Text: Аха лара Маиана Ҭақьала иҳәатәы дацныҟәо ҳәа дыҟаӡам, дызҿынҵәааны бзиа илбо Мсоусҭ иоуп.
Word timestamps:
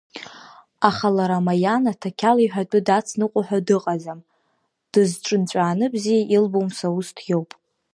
Аха 0.89 1.07
лара 1.15 1.39
Маиана 1.45 1.93
Ҭақьала 2.01 2.41
иҳәатәы 2.43 2.79
дацныҟәо 2.87 3.41
ҳәа 3.47 3.59
дыҟаӡам, 3.67 4.19
дызҿынҵәааны 4.91 5.85
бзиа 5.93 6.21
илбо 6.35 6.59
Мсоусҭ 6.67 7.17
иоуп. 7.31 7.51